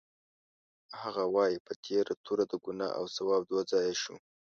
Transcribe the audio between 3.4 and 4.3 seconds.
دوه ځایه شو.